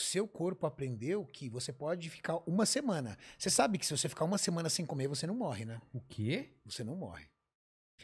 seu 0.00 0.26
corpo 0.26 0.66
aprendeu 0.66 1.24
que 1.24 1.48
você 1.48 1.72
pode 1.72 2.10
ficar 2.10 2.38
uma 2.46 2.66
semana. 2.66 3.16
Você 3.38 3.50
sabe 3.50 3.78
que 3.78 3.86
se 3.86 3.96
você 3.96 4.08
ficar 4.08 4.24
uma 4.24 4.38
semana 4.38 4.68
sem 4.68 4.84
comer, 4.84 5.06
você 5.06 5.26
não 5.26 5.34
morre, 5.34 5.64
né? 5.64 5.80
O 5.92 6.00
quê? 6.00 6.50
Você 6.64 6.82
não 6.82 6.96
morre. 6.96 7.26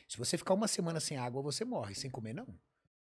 Se 0.09 0.19
você 0.19 0.39
ficar 0.39 0.55
uma 0.55 0.69
semana 0.69 1.01
sem 1.01 1.17
água, 1.17 1.43
você 1.43 1.65
morre. 1.65 1.95
Sem 1.95 2.11
comer, 2.11 2.33
não. 2.33 2.47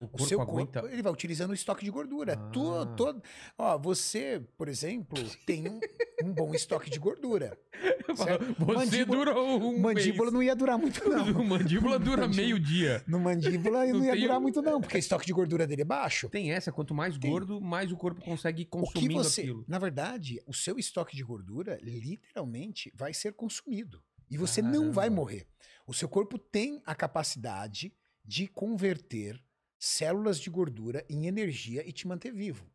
O 0.01 0.05
O 0.05 0.09
corpo 0.11 0.27
seu 0.29 0.41
aguenta. 0.41 0.81
corpo, 0.81 0.95
ele 0.95 1.03
vai 1.03 1.13
utilizando 1.13 1.51
o 1.51 1.55
estoque 1.55 1.85
de 1.85 1.91
gordura. 1.91 2.35
Ah. 2.39 2.51
Tu, 2.53 2.87
todo, 2.97 3.21
ó, 3.59 3.77
você, 3.77 4.41
por 4.57 4.69
exemplo, 4.69 5.19
tem 5.45 5.69
um, 5.69 5.81
um 6.23 6.33
bom 6.33 6.55
estoque 6.55 6.89
de 6.89 7.01
gordura. 7.01 7.59
Você 8.07 8.39
Mandíbula- 8.65 9.17
dura 9.25 9.41
um 9.41 9.81
mandíbula 9.81 10.25
mês. 10.27 10.33
não 10.33 10.43
ia 10.43 10.55
durar 10.55 10.79
muito, 10.79 11.03
não. 11.09 11.27
mandíbula 11.45 11.99
dura 11.99 12.23
Mandíbula- 12.23 12.29
meio 12.47 12.61
dia. 12.61 13.03
No 13.09 13.19
mandíbula 13.19 13.85
Não 13.87 13.99
não 13.99 14.05
ia 14.05 14.15
durar 14.17 14.39
um- 14.39 14.41
muito, 14.41 14.63
não, 14.63 14.81
porque 14.81 14.97
o 14.97 15.01
estoque 15.01 15.27
de 15.27 15.33
gordura 15.33 15.67
dele 15.67 15.83
é 15.83 15.85
baixo. 15.85 16.29
Tem 16.29 16.53
essa, 16.53 16.71
quanto 16.71 16.95
mais 16.95 17.19
Tem. 17.19 17.29
gordo, 17.31 17.61
mais 17.61 17.91
o 17.91 17.97
corpo 17.97 18.21
consegue 18.21 18.63
ir 18.63 18.67
O 18.67 18.67
que 18.67 18.93
consumindo 18.93 19.15
você, 19.25 19.41
aquilo. 19.41 19.65
na 19.67 19.81
verdade, 19.81 20.41
o 20.47 20.55
seu 20.55 20.79
estoque 20.79 21.17
de 21.17 21.25
gordura 21.25 21.77
literalmente 21.83 22.93
vai 22.95 23.13
ser 23.13 23.33
consumido 23.33 24.01
e 24.31 24.37
você 24.37 24.63
não 24.63 24.73
Caramba. 24.73 24.93
vai 24.93 25.11
morrer. 25.11 25.47
O 25.89 25.93
seu 25.95 26.09
corpo 26.09 26.39
tem 26.39 26.81
a 26.87 26.95
capacidade 26.95 27.93
de 28.25 28.47
converter 28.47 29.41
células 29.79 30.39
de 30.41 30.51
gordura 30.51 31.05
em 31.09 31.27
energia 31.27 31.87
e 31.87 31.93
te 31.93 32.07
manter 32.07 32.33
vivo. 32.33 32.67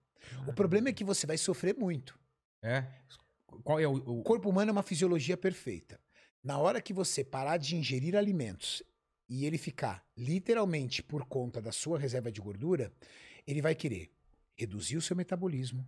O 0.47 0.53
problema 0.53 0.89
é 0.89 0.93
que 0.93 1.03
você 1.03 1.27
vai 1.27 1.37
sofrer 1.37 1.75
muito. 1.75 2.17
É? 2.61 2.85
Qual 3.63 3.79
é 3.79 3.87
o. 3.87 3.91
O 3.93 4.19
o- 4.19 4.23
corpo 4.23 4.49
humano 4.49 4.69
é 4.69 4.71
uma 4.71 4.83
fisiologia 4.83 5.35
perfeita. 5.35 5.99
Na 6.43 6.57
hora 6.57 6.81
que 6.81 6.93
você 6.93 7.23
parar 7.23 7.57
de 7.57 7.75
ingerir 7.75 8.15
alimentos 8.15 8.81
e 9.29 9.45
ele 9.45 9.57
ficar 9.57 10.05
literalmente 10.17 11.01
por 11.03 11.25
conta 11.25 11.61
da 11.61 11.71
sua 11.71 11.99
reserva 11.99 12.31
de 12.31 12.41
gordura, 12.41 12.91
ele 13.45 13.61
vai 13.61 13.75
querer 13.75 14.11
reduzir 14.57 14.97
o 14.97 15.01
seu 15.01 15.15
metabolismo, 15.15 15.87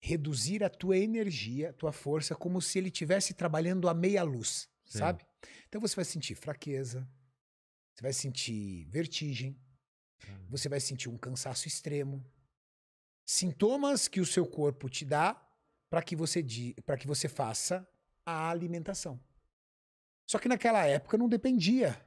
reduzir 0.00 0.62
a 0.64 0.68
tua 0.70 0.96
energia, 0.96 1.70
a 1.70 1.72
tua 1.72 1.92
força, 1.92 2.34
como 2.34 2.60
se 2.62 2.78
ele 2.78 2.88
estivesse 2.88 3.34
trabalhando 3.34 3.88
a 3.88 3.94
meia 3.94 4.22
luz, 4.22 4.68
Sim. 4.84 4.98
sabe? 4.98 5.24
Então 5.68 5.80
você 5.80 5.96
vai 5.96 6.04
sentir 6.04 6.34
fraqueza, 6.34 7.06
você 7.94 8.02
vai 8.02 8.12
sentir 8.12 8.84
vertigem, 8.86 9.56
você 10.48 10.68
vai 10.68 10.80
sentir 10.80 11.08
um 11.08 11.16
cansaço 11.16 11.68
extremo. 11.68 12.24
Sintomas 13.24 14.08
que 14.08 14.20
o 14.20 14.26
seu 14.26 14.46
corpo 14.46 14.88
te 14.88 15.04
dá 15.04 15.40
para 15.90 16.02
que 16.02 16.16
você 16.16 16.44
para 16.84 16.96
que 16.96 17.06
você 17.06 17.28
faça 17.28 17.86
a 18.24 18.50
alimentação. 18.50 19.20
Só 20.26 20.38
que 20.38 20.48
naquela 20.48 20.84
época 20.84 21.16
não 21.16 21.28
dependia. 21.28 22.00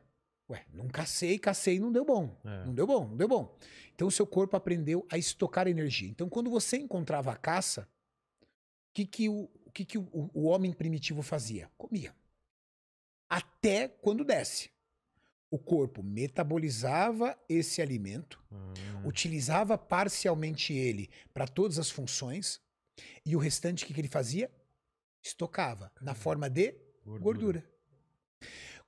Ué, 0.49 0.65
não 0.73 0.87
cacei, 0.87 1.39
cacei, 1.39 1.79
não 1.79 1.91
deu 1.91 2.03
bom. 2.03 2.37
É. 2.43 2.65
Não 2.65 2.73
deu 2.73 2.85
bom, 2.85 3.07
não 3.07 3.17
deu 3.17 3.27
bom. 3.27 3.57
Então 3.95 4.07
o 4.07 4.11
seu 4.11 4.27
corpo 4.27 4.55
aprendeu 4.57 5.05
a 5.09 5.17
estocar 5.17 5.67
energia. 5.67 6.09
Então 6.09 6.29
quando 6.29 6.49
você 6.49 6.77
encontrava 6.77 7.31
a 7.31 7.37
caça, 7.37 7.87
o 8.41 8.93
que 8.93 9.05
que 9.05 9.29
o, 9.29 9.49
que 9.73 9.85
que 9.85 9.97
o, 9.97 10.29
o 10.33 10.43
homem 10.43 10.73
primitivo 10.73 11.21
fazia? 11.21 11.71
Comia. 11.77 12.13
Até 13.29 13.87
quando 13.87 14.25
desce. 14.25 14.69
O 15.51 15.59
corpo 15.59 16.01
metabolizava 16.01 17.37
esse 17.49 17.81
alimento, 17.81 18.41
Ah, 18.49 18.73
utilizava 19.05 19.77
parcialmente 19.77 20.73
ele 20.73 21.09
para 21.33 21.45
todas 21.45 21.77
as 21.77 21.91
funções 21.91 22.61
e 23.25 23.35
o 23.35 23.39
restante 23.39 23.83
o 23.83 23.87
que, 23.87 23.93
que 23.93 23.99
ele 23.99 24.07
fazia? 24.07 24.49
Estocava 25.21 25.91
na 26.01 26.15
forma 26.15 26.49
de 26.49 26.73
gordura. 27.05 27.63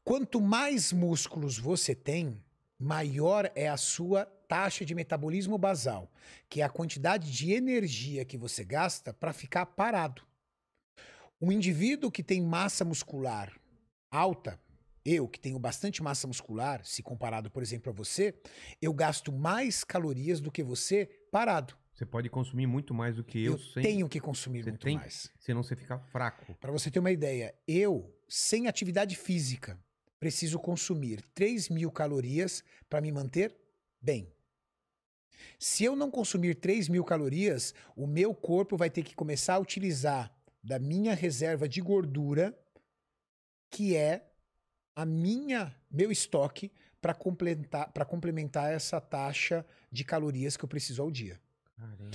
Quanto 0.05 0.39
mais 0.39 0.93
músculos 0.93 1.57
você 1.57 1.93
tem, 1.93 2.41
maior 2.79 3.51
é 3.55 3.67
a 3.67 3.77
sua 3.77 4.25
taxa 4.47 4.85
de 4.85 4.95
metabolismo 4.95 5.57
basal, 5.57 6.11
que 6.49 6.61
é 6.61 6.63
a 6.63 6.69
quantidade 6.69 7.31
de 7.31 7.51
energia 7.51 8.23
que 8.23 8.37
você 8.37 8.63
gasta 8.63 9.13
para 9.13 9.33
ficar 9.33 9.65
parado. 9.65 10.21
Um 11.41 11.51
indivíduo 11.51 12.11
que 12.11 12.23
tem 12.23 12.41
massa 12.41 12.85
muscular 12.85 13.51
alta, 14.09 14.59
eu 15.05 15.27
que 15.27 15.39
tenho 15.39 15.59
bastante 15.59 16.01
massa 16.01 16.27
muscular, 16.27 16.83
se 16.85 17.03
comparado, 17.03 17.49
por 17.51 17.61
exemplo, 17.61 17.91
a 17.91 17.93
você, 17.95 18.33
eu 18.81 18.93
gasto 18.93 19.31
mais 19.31 19.83
calorias 19.83 20.39
do 20.39 20.51
que 20.51 20.63
você 20.63 21.05
parado. 21.31 21.75
Você 21.93 22.05
pode 22.05 22.29
consumir 22.29 22.65
muito 22.65 22.93
mais 22.93 23.15
do 23.15 23.23
que 23.23 23.43
eu, 23.43 23.53
Eu, 23.53 23.59
sem. 23.59 23.83
tenho 23.83 24.09
que 24.09 24.19
consumir 24.19 24.63
Você 24.63 24.69
muito 24.71 24.83
tem- 24.83 24.97
mais. 24.97 25.29
Senão 25.39 25.61
você 25.61 25.75
fica 25.75 25.99
fraco. 25.99 26.55
Para 26.55 26.71
você 26.71 26.89
ter 26.89 26.99
uma 26.99 27.11
ideia, 27.11 27.53
eu, 27.67 28.11
sem 28.27 28.67
atividade 28.67 29.15
física, 29.15 29.79
preciso 30.19 30.57
consumir 30.57 31.21
3 31.35 31.69
mil 31.69 31.91
calorias 31.91 32.63
para 32.89 32.99
me 33.01 33.11
manter 33.11 33.55
bem. 34.01 34.31
Se 35.59 35.83
eu 35.83 35.95
não 35.95 36.09
consumir 36.09 36.55
3 36.55 36.87
mil 36.89 37.03
calorias, 37.03 37.73
o 37.95 38.07
meu 38.07 38.33
corpo 38.33 38.75
vai 38.77 38.89
ter 38.89 39.03
que 39.03 39.13
começar 39.15 39.55
a 39.55 39.59
utilizar 39.59 40.33
da 40.63 40.79
minha 40.79 41.13
reserva 41.13 41.67
de 41.67 41.79
gordura, 41.81 42.57
que 43.69 43.95
é 43.95 44.25
a 44.95 45.05
minha 45.05 45.75
meu 45.91 46.11
estoque 46.11 46.71
para 47.01 47.13
complementar, 47.13 47.91
para 47.91 48.05
complementar 48.05 48.71
essa 48.71 48.99
taxa 49.01 49.65
de 49.91 50.03
calorias 50.03 50.55
que 50.55 50.63
eu 50.63 50.69
preciso 50.69 51.01
ao 51.01 51.11
dia. 51.11 51.39
Caramba. 51.75 52.11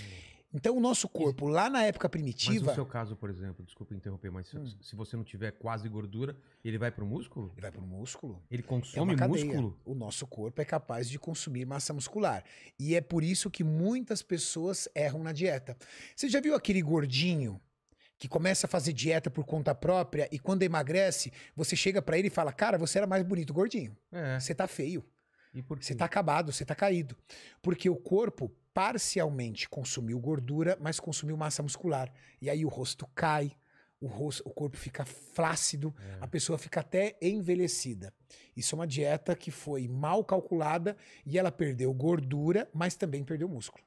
Então 0.51 0.75
o 0.75 0.81
nosso 0.81 1.07
corpo, 1.11 1.47
lá 1.47 1.69
na 1.69 1.83
época 1.85 2.09
Mas 2.09 2.11
primitiva, 2.13 2.69
no 2.71 2.75
seu 2.75 2.87
caso, 2.87 3.15
por 3.15 3.29
exemplo, 3.29 3.63
desculpa 3.63 3.95
interromper, 3.95 4.31
mas 4.31 4.49
se, 4.49 4.57
Hum. 4.57 4.67
se 4.81 4.97
você 4.97 5.15
não 5.15 5.23
tiver 5.23 5.51
quase 5.53 5.87
gordura, 5.91 6.35
ele 6.65 6.79
vai 6.79 6.91
pro 6.91 7.05
músculo? 7.05 7.53
ele 7.53 7.61
vai 7.61 7.71
para 7.71 7.83
o 7.83 7.87
músculo. 7.87 8.43
Ele 8.51 8.63
É 8.63 8.67
consome 8.67 9.15
cadeia. 9.15 9.45
músculo? 9.45 9.79
O 9.85 9.95
nosso 9.95 10.27
corpo 10.27 10.59
é 10.63 10.65
capaz 10.65 11.07
de 11.11 11.19
consumir 11.19 11.67
massa 11.67 11.93
muscular. 11.93 12.43
E 12.79 12.95
é 12.95 13.03
por 13.03 13.23
isso 13.23 13.51
que 13.51 13.63
muitas 13.63 14.23
pessoas 14.23 14.89
erram 14.95 15.23
na 15.23 15.33
dieta. 15.33 15.77
Você 16.17 16.31
já 16.31 16.41
viu 16.41 16.55
aquele 16.55 16.81
gordinho 16.81 17.61
que 18.19 18.29
começa 18.29 18.67
a 18.67 18.71
fazer 18.71 18.93
dieta 18.93 19.31
por 19.31 19.45
conta 19.45 19.75
própria 19.75 20.29
e 20.33 20.39
quando 20.39 20.63
emagrece, 20.63 21.33
você 21.55 21.77
chega 21.77 22.03
pra 22.03 22.19
ele 22.19 22.29
e 22.29 22.31
fala: 22.31 22.53
Cara, 22.53 22.77
você 22.77 22.99
era 22.99 23.07
mais 23.07 23.23
bonito 23.23 23.55
gordinho. 23.55 23.97
É. 24.11 24.39
Você 24.41 24.55
tá 24.55 24.67
feio. 24.67 25.05
E 25.55 25.63
por 25.63 25.79
quê? 25.79 25.85
Você 25.85 25.95
tá 25.95 26.05
acabado, 26.05 26.53
você 26.53 26.65
tá 26.65 26.75
caído. 26.75 27.17
Porque 27.63 27.89
o 27.89 27.97
corpo 27.97 28.51
parcialmente 28.75 29.69
consumiu 29.69 30.19
gordura, 30.21 30.77
mas 30.81 31.01
consumiu 31.01 31.37
massa 31.37 31.63
muscular. 31.63 32.13
E 32.41 32.51
aí 32.51 32.65
o 32.65 32.69
rosto 32.69 33.07
cai, 33.15 33.53
o, 34.01 34.07
rosto, 34.07 34.43
o 34.47 34.51
corpo 34.53 34.77
fica 34.77 35.05
flácido, 35.05 35.95
É. 35.99 36.19
a 36.21 36.27
pessoa 36.27 36.59
fica 36.59 36.81
até 36.81 37.17
envelhecida. 37.21 38.13
Isso 38.57 38.75
é 38.75 38.79
uma 38.79 38.87
dieta 38.87 39.35
que 39.35 39.51
foi 39.51 39.89
mal 39.89 40.23
calculada 40.25 40.97
e 41.25 41.39
ela 41.39 41.51
perdeu 41.51 41.93
gordura, 41.95 42.69
mas 42.75 42.95
também 42.95 43.25
perdeu 43.25 43.49
músculo. 43.49 43.83